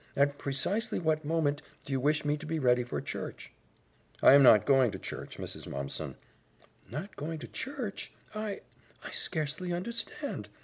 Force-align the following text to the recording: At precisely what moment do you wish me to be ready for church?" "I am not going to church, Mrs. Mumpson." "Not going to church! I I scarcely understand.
At 0.15 0.39
precisely 0.39 0.97
what 0.97 1.23
moment 1.23 1.61
do 1.85 1.93
you 1.93 1.99
wish 1.99 2.25
me 2.25 2.35
to 2.37 2.47
be 2.47 2.57
ready 2.57 2.83
for 2.83 2.99
church?" 3.01 3.51
"I 4.23 4.33
am 4.33 4.41
not 4.41 4.65
going 4.65 4.89
to 4.89 4.97
church, 4.97 5.37
Mrs. 5.37 5.67
Mumpson." 5.67 6.15
"Not 6.89 7.15
going 7.15 7.37
to 7.37 7.47
church! 7.47 8.11
I 8.33 8.61
I 9.03 9.11
scarcely 9.11 9.71
understand. 9.71 10.49